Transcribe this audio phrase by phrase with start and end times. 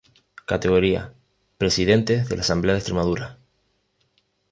[0.51, 3.37] CategoríaːPresidentes de la Asamblea de Extremadura